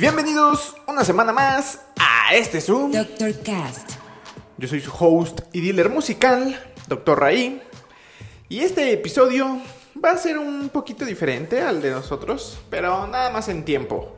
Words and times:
Bienvenidos 0.00 0.76
una 0.86 1.04
semana 1.04 1.30
más 1.30 1.82
a 1.98 2.34
este 2.34 2.62
Zoom. 2.62 2.90
Dr. 2.90 3.34
Cast. 3.42 3.90
Yo 4.56 4.66
soy 4.66 4.80
su 4.80 4.90
host 4.98 5.42
y 5.52 5.60
dealer 5.60 5.90
musical, 5.90 6.58
Dr. 6.88 7.20
Raí. 7.20 7.60
Y 8.48 8.60
este 8.60 8.90
episodio 8.94 9.58
va 10.02 10.12
a 10.12 10.16
ser 10.16 10.38
un 10.38 10.70
poquito 10.70 11.04
diferente 11.04 11.60
al 11.60 11.82
de 11.82 11.90
nosotros, 11.90 12.58
pero 12.70 13.08
nada 13.08 13.28
más 13.28 13.50
en 13.50 13.62
tiempo. 13.62 14.16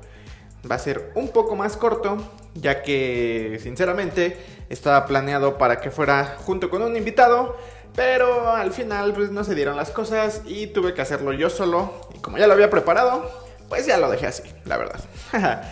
Va 0.70 0.76
a 0.76 0.78
ser 0.78 1.10
un 1.16 1.30
poco 1.30 1.56
más 1.56 1.76
corto, 1.76 2.16
ya 2.54 2.84
que 2.84 3.58
sinceramente 3.60 4.38
estaba 4.68 5.04
planeado 5.06 5.58
para 5.58 5.80
que 5.80 5.90
fuera 5.90 6.36
junto 6.44 6.70
con 6.70 6.82
un 6.82 6.96
invitado, 6.96 7.56
pero 7.96 8.52
al 8.52 8.72
final 8.72 9.14
pues 9.14 9.32
no 9.32 9.42
se 9.42 9.56
dieron 9.56 9.76
las 9.76 9.90
cosas 9.90 10.42
y 10.46 10.68
tuve 10.68 10.94
que 10.94 11.02
hacerlo 11.02 11.32
yo 11.32 11.50
solo. 11.50 12.08
Y 12.14 12.20
como 12.20 12.38
ya 12.38 12.46
lo 12.46 12.52
había 12.52 12.70
preparado, 12.70 13.41
pues 13.72 13.86
ya 13.86 13.96
lo 13.96 14.10
dejé 14.10 14.26
así, 14.26 14.42
la 14.66 14.76
verdad. 14.76 15.00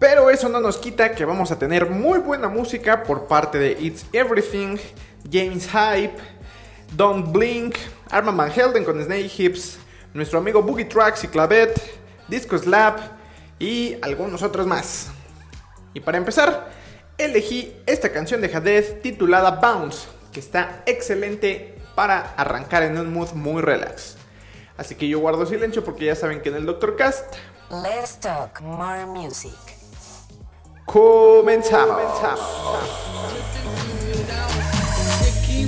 Pero 0.00 0.30
eso 0.30 0.48
no 0.48 0.58
nos 0.58 0.78
quita 0.78 1.12
que 1.12 1.24
vamos 1.24 1.52
a 1.52 1.58
tener 1.60 1.88
muy 1.88 2.18
buena 2.18 2.48
música 2.48 3.04
por 3.04 3.28
parte 3.28 3.56
de 3.56 3.70
It's 3.80 4.04
Everything, 4.12 4.78
James 5.30 5.68
Hype, 5.68 6.16
Don't 6.96 7.30
Blink, 7.30 7.76
Arma 8.10 8.48
Helden 8.50 8.82
con 8.82 9.00
Snake 9.00 9.30
Hips, 9.38 9.78
nuestro 10.12 10.40
amigo 10.40 10.60
Boogie 10.60 10.86
Tracks 10.86 11.22
y 11.22 11.28
Clavet, 11.28 11.80
Disco 12.26 12.58
Slap 12.58 12.98
y 13.60 13.94
algunos 14.02 14.42
otros 14.42 14.66
más. 14.66 15.12
Y 15.94 16.00
para 16.00 16.18
empezar, 16.18 16.68
elegí 17.16 17.76
esta 17.86 18.10
canción 18.10 18.40
de 18.40 18.52
Hadeth 18.52 19.02
titulada 19.02 19.52
Bounce, 19.52 20.08
que 20.32 20.40
está 20.40 20.82
excelente 20.84 21.76
para 21.94 22.34
arrancar 22.36 22.82
en 22.82 22.98
un 22.98 23.12
mood 23.12 23.34
muy 23.34 23.62
relax. 23.62 24.16
Así 24.80 24.94
que 24.94 25.06
yo 25.06 25.20
guardo 25.20 25.44
silencio 25.44 25.84
porque 25.84 26.06
ya 26.06 26.14
saben 26.14 26.40
que 26.40 26.48
en 26.48 26.54
el 26.54 26.64
Doctor 26.64 26.96
Cast 26.96 27.34
Let's 27.70 28.18
talk 28.18 28.62
more 28.62 29.04
music. 29.04 29.52
comenzamos. 30.86 32.00
Sticky 35.20 35.66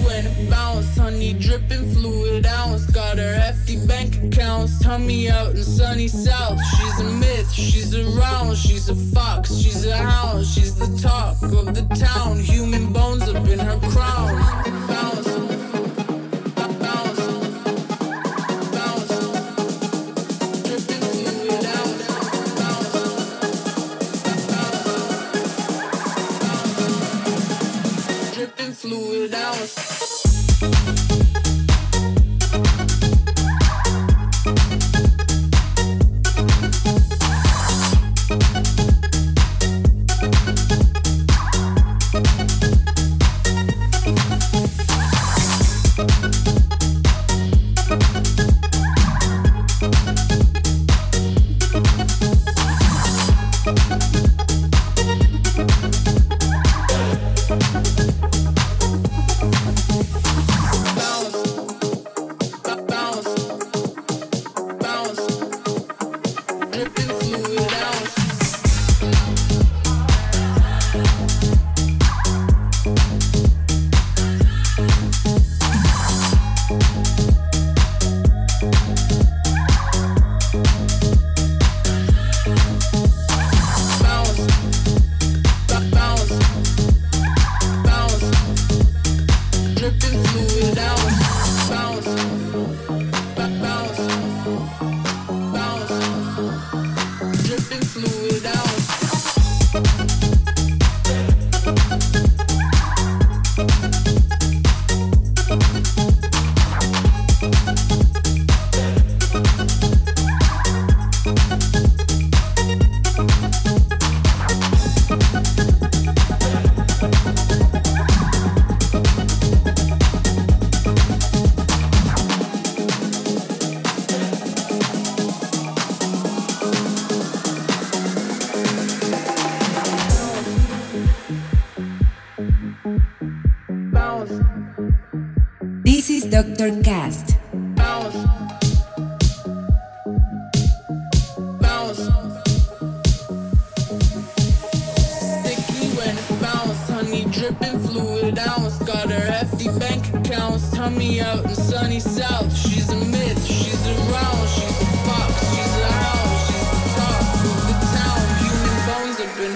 sipping 28.42 28.73
fluid 28.73 29.35
out. 29.35 29.63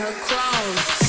Her 0.07 0.13
crown. 0.13 1.06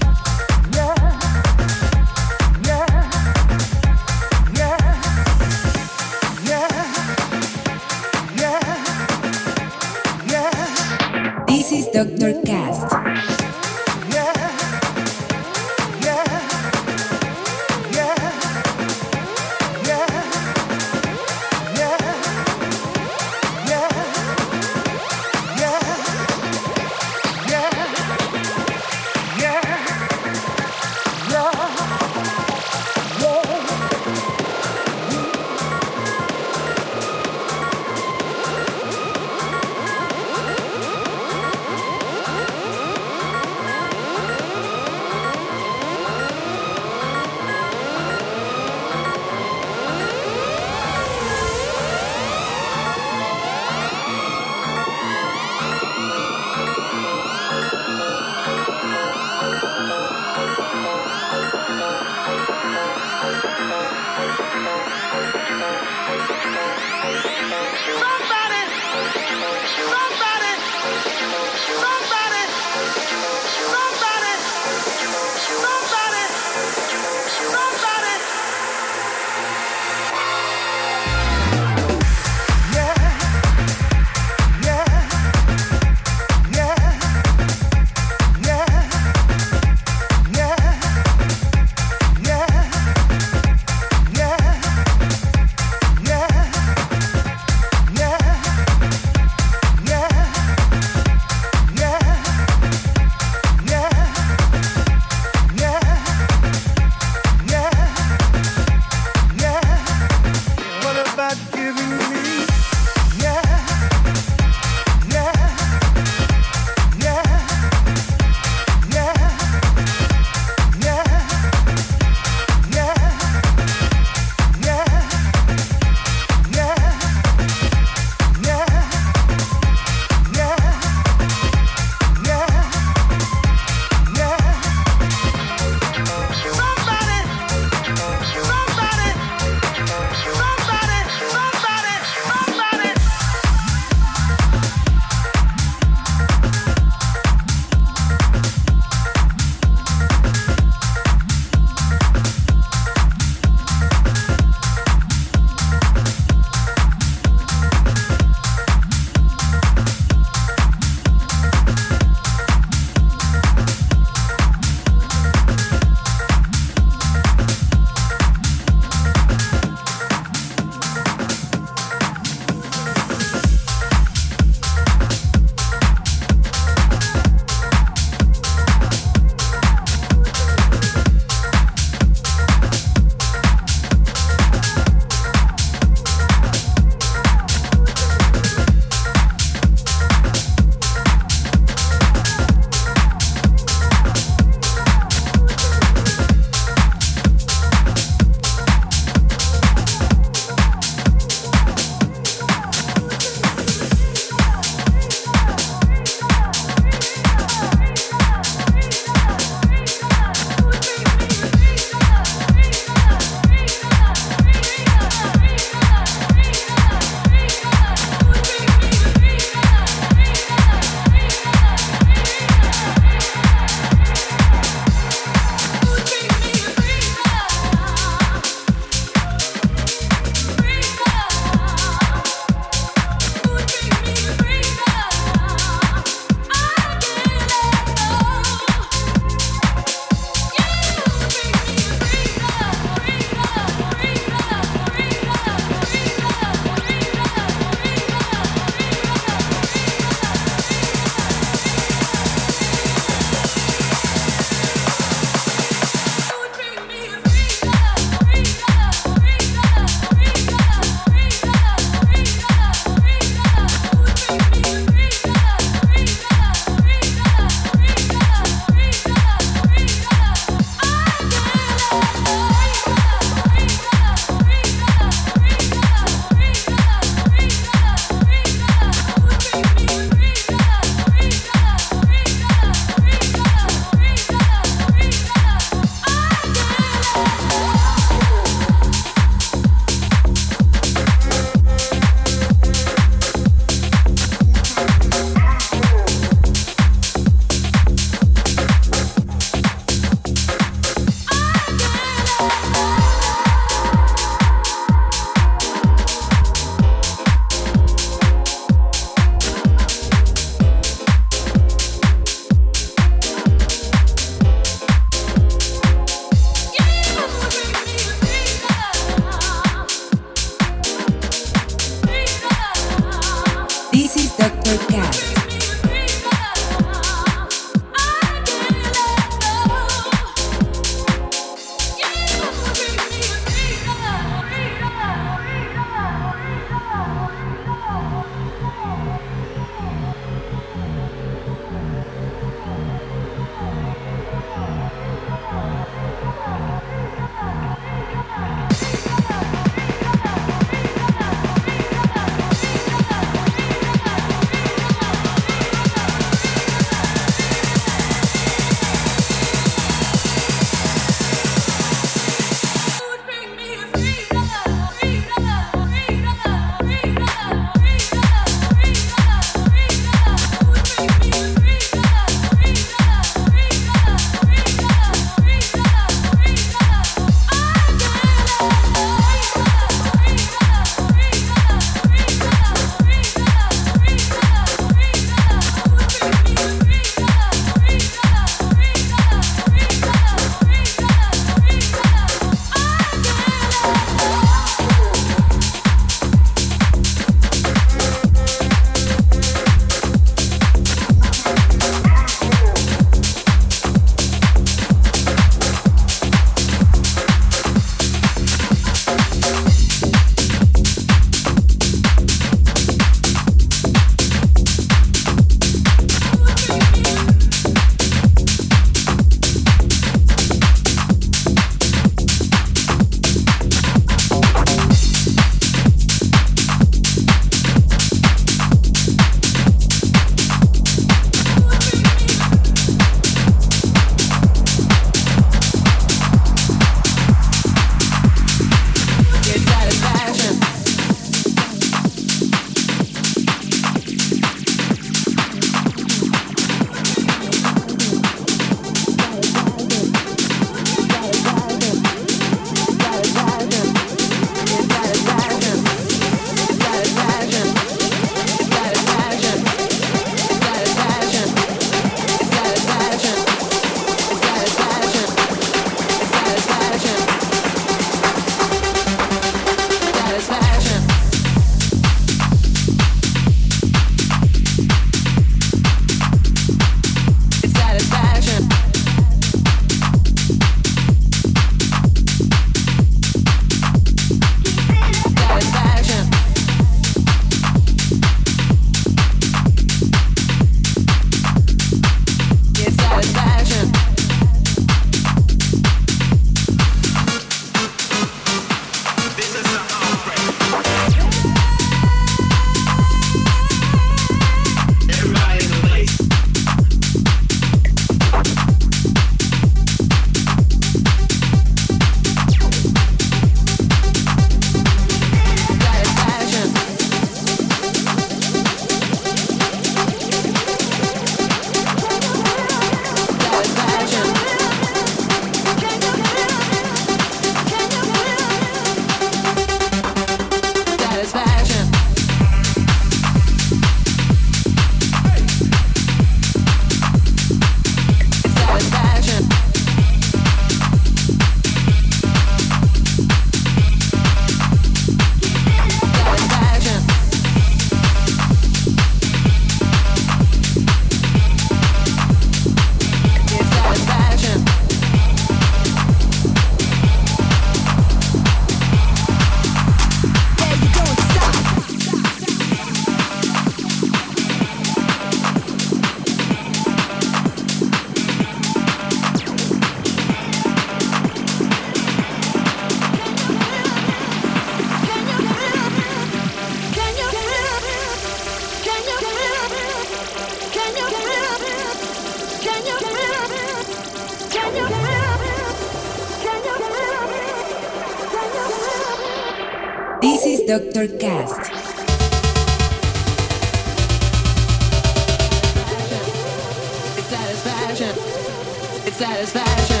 It's 597.94 599.16
satisfaction. 599.18 600.00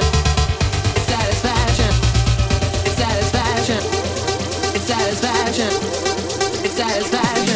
It's 0.96 1.12
satisfaction. 1.12 1.92
It's 2.86 2.96
satisfaction. 2.96 3.80
It's 4.74 4.86
satisfaction. 4.86 5.68
It's 6.64 6.74
satisfaction. 6.74 7.51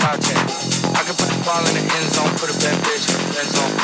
Top 0.00 0.16
ten. 0.16 0.40
I 0.96 1.04
can 1.04 1.14
put 1.14 1.28
the 1.28 1.36
ball 1.44 1.60
in 1.68 1.76
the 1.76 1.84
end 1.84 2.08
zone, 2.16 2.32
put 2.40 2.48
a 2.48 2.56
bad 2.56 2.76
bitch 2.88 3.04
in 3.04 3.20
the 3.20 3.28
end 3.36 3.50
zone. 3.52 3.74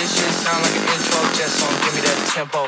This 0.00 0.16
shit 0.16 0.32
sound 0.32 0.64
like 0.64 0.76
an 0.80 0.84
intro 0.96 1.20
jet 1.36 1.52
song. 1.52 1.74
Give 1.84 1.94
me 1.94 2.00
that 2.08 2.18
tempo. 2.32 2.60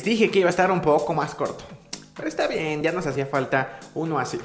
Les 0.00 0.06
dije 0.06 0.30
que 0.30 0.38
iba 0.38 0.48
a 0.48 0.50
estar 0.50 0.72
un 0.72 0.80
poco 0.80 1.12
más 1.12 1.34
corto. 1.34 1.62
Pero 2.16 2.26
está 2.26 2.46
bien, 2.46 2.82
ya 2.82 2.90
nos 2.90 3.06
hacía 3.06 3.26
falta 3.26 3.78
uno 3.94 4.18
así. 4.18 4.38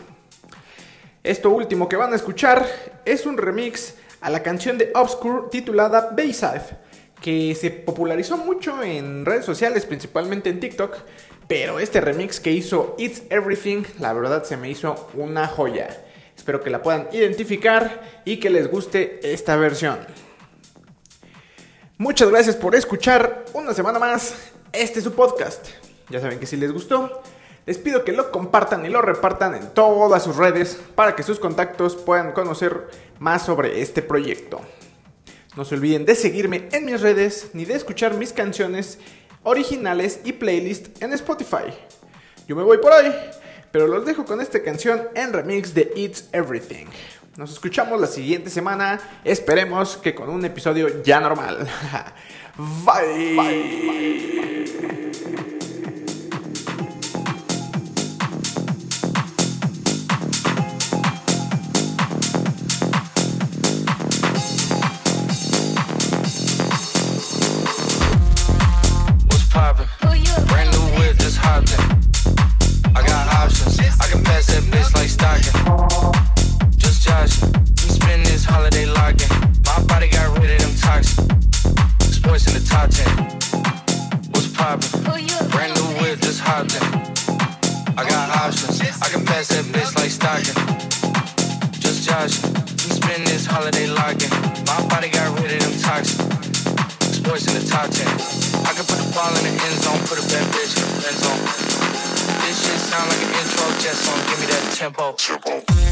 Esto 1.24 1.50
último 1.50 1.88
que 1.88 1.96
van 1.96 2.12
a 2.12 2.18
escuchar 2.18 2.68
es 3.06 3.26
un 3.26 3.38
remix 3.38 3.96
a 4.20 4.30
la 4.30 4.44
canción 4.44 4.78
de 4.78 4.91
Obscure 4.94 5.44
titulada 5.50 6.10
Bayside, 6.12 6.76
que 7.22 7.56
se 7.56 7.72
popularizó 7.72 8.36
mucho 8.36 8.84
en 8.84 9.26
redes 9.26 9.46
sociales, 9.46 9.86
principalmente 9.86 10.50
en 10.50 10.60
TikTok. 10.60 10.98
Pero 11.48 11.80
este 11.80 12.02
remix 12.02 12.41
que 12.41 12.52
hizo 12.52 12.94
It's 12.98 13.24
Everything, 13.30 13.84
la 14.00 14.12
verdad 14.12 14.44
se 14.44 14.58
me 14.58 14.70
hizo 14.70 15.08
una 15.13 15.48
joya. 15.48 15.88
Espero 16.36 16.60
que 16.60 16.70
la 16.70 16.82
puedan 16.82 17.08
identificar 17.13 18.02
y 18.26 18.41
que 18.41 18.50
les 18.50 18.70
guste 18.70 19.22
esta 19.24 19.56
versión. 19.56 20.00
Muchas 21.98 22.30
gracias 22.30 22.58
por 22.58 22.76
escuchar 22.76 23.46
una 23.54 23.74
semana 23.74 24.00
más 24.00 24.52
este 24.78 25.00
es 25.00 25.06
su 25.06 25.14
podcast. 25.14 25.68
Ya 26.10 26.20
saben 26.20 26.40
que 26.40 26.46
si 26.46 26.58
les 26.58 26.72
gustó, 26.72 27.22
les 27.66 27.78
pido 27.78 28.04
que 28.04 28.12
lo 28.12 28.32
compartan 28.32 28.86
y 28.86 28.90
lo 28.90 29.02
repartan 29.02 29.56
en 29.56 29.74
todas 29.74 30.24
sus 30.24 30.36
redes 30.36 30.80
para 30.96 31.16
que 31.16 31.24
sus 31.24 31.40
contactos 31.40 31.96
puedan 31.96 32.34
conocer 32.34 32.90
más 33.20 33.46
sobre 33.46 33.82
este 33.82 34.02
proyecto. 34.02 34.62
No 35.56 35.66
se 35.66 35.76
olviden 35.76 36.06
de 36.06 36.16
seguirme 36.16 36.68
en 36.72 36.86
mis 36.86 37.02
redes 37.02 37.52
ni 37.54 37.66
de 37.66 37.76
escuchar 37.76 38.16
mis 38.16 38.34
canciones 38.34 39.00
originales 39.44 40.20
y 40.24 40.34
playlist 40.34 41.02
en 41.02 41.14
Spotify. 41.14 41.74
Yo 42.48 42.56
me 42.56 42.64
voy 42.64 42.78
por 42.78 42.92
hoy, 42.92 43.14
pero 43.72 43.88
los 43.88 44.06
dejo 44.06 44.26
con 44.26 44.42
esta 44.42 44.62
canción 44.62 45.08
en 45.16 45.34
remix 45.34 45.74
de 45.74 45.92
It's 45.96 46.26
Everything. 46.34 46.88
Nos 47.38 47.52
escuchamos 47.52 48.00
la 48.00 48.08
siguiente 48.08 48.50
semana, 48.50 49.00
esperemos 49.24 49.98
que 49.98 50.16
con 50.16 50.30
un 50.30 50.46
episodio 50.46 51.04
ya 51.04 51.20
normal. 51.20 51.68
vai. 52.58 53.36
vai, 53.36 53.36
vai, 53.36 53.86
vai 53.86 54.26
ball 99.15 99.34
in 99.38 99.43
the 99.43 99.63
end 99.63 99.82
zone, 99.82 99.99
put 100.12 100.19
a 100.19 100.28
bad 100.28 100.45
bitch 100.51 100.75
in 100.75 100.84
the 100.99 101.08
end 101.08 101.17
zone. 101.23 101.41
This 102.43 102.67
shit 102.67 102.80
sound 102.84 103.08
like 103.10 103.23
an 103.23 103.32
intro 103.39 103.65
jet 103.80 103.95
song. 103.95 104.19
Give 104.28 104.39
me 104.41 104.47
that 104.47 104.75
tempo. 104.75 105.13
Tempo. 105.13 105.85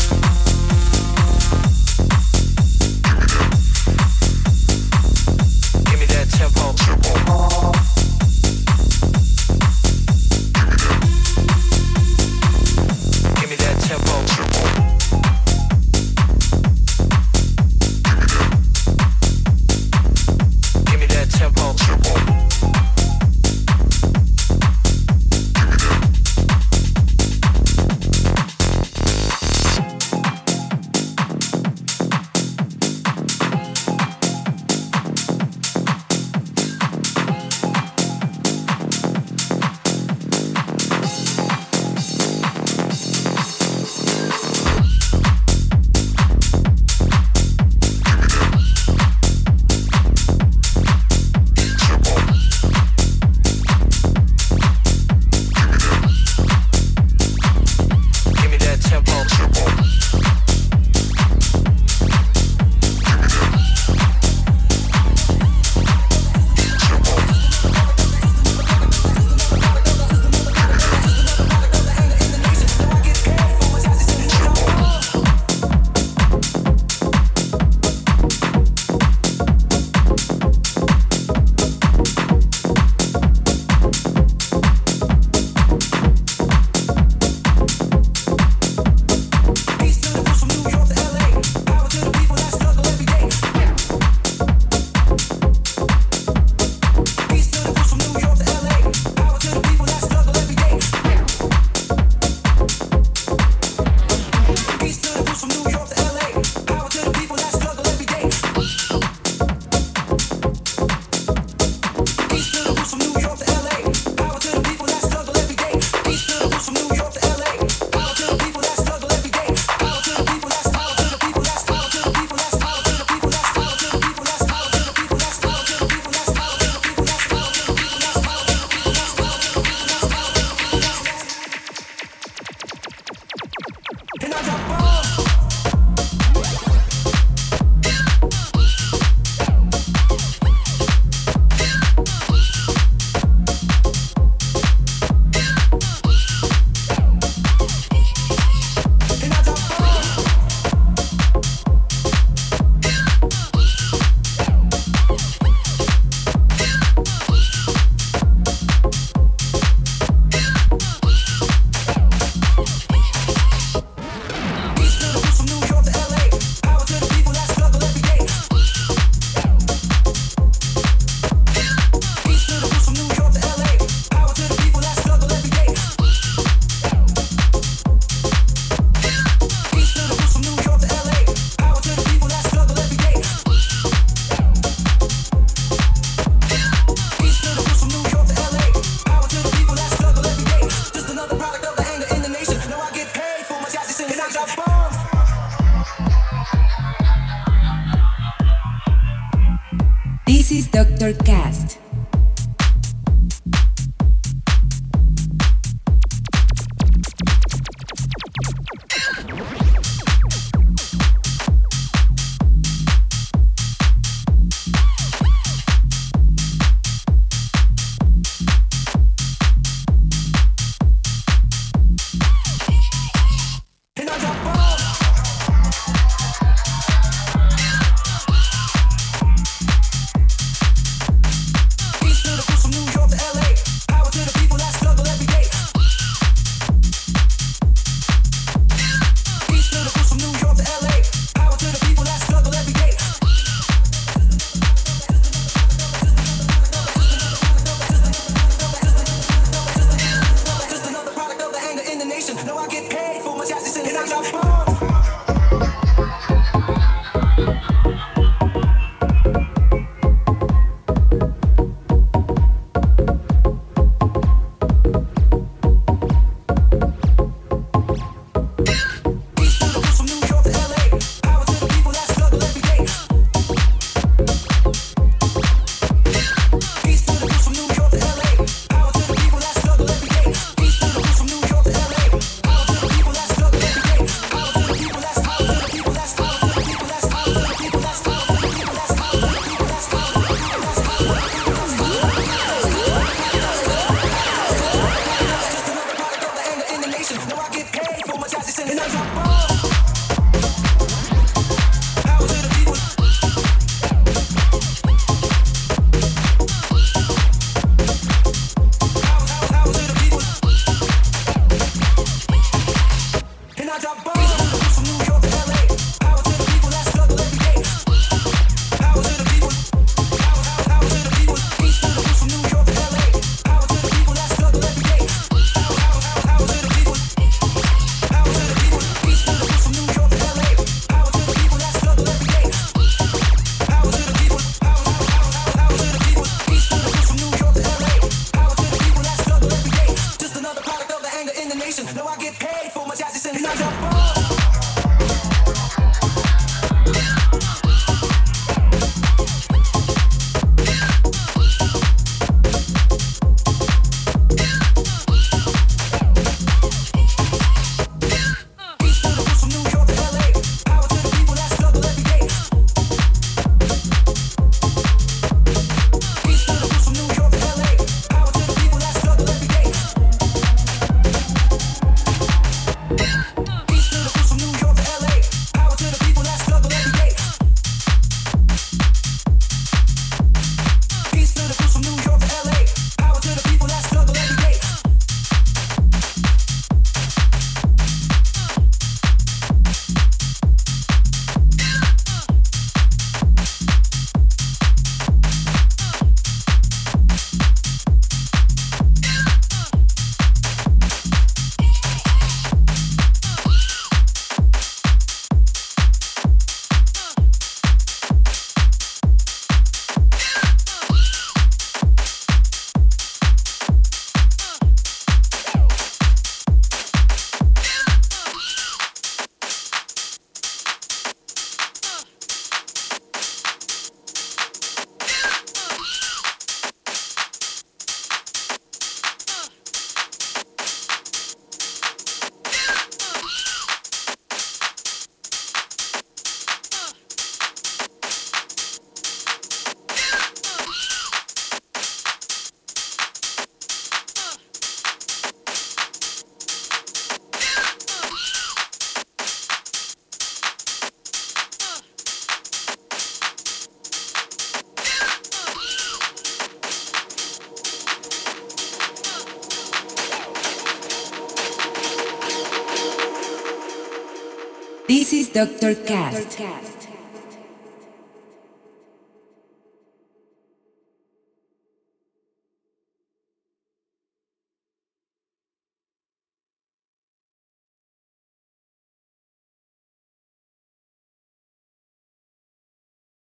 Dr. 465.34 465.74
Cast. 465.74 466.38
Dr. 466.38 466.38
Cast. 466.38 466.83